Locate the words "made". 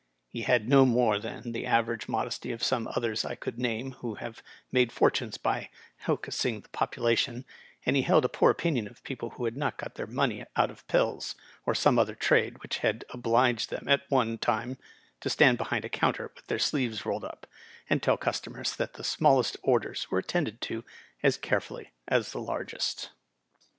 4.71-4.91